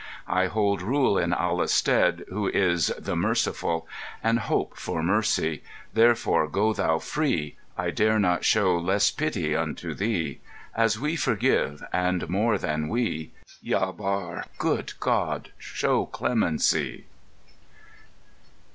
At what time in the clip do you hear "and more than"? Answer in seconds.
11.93-12.87